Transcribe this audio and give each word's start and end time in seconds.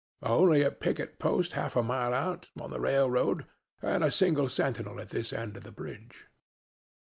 "Only 0.23 0.63
a 0.63 0.71
picket 0.71 1.19
post 1.19 1.51
half 1.53 1.75
a 1.75 1.83
mile 1.83 2.11
out, 2.11 2.49
on 2.59 2.71
the 2.71 2.79
railroad, 2.79 3.45
and 3.83 4.03
a 4.03 4.09
single 4.09 4.49
sentinel 4.49 4.99
at 4.99 5.09
this 5.09 5.31
end 5.31 5.55
of 5.57 5.63
the 5.63 5.71
bridge." 5.71 6.25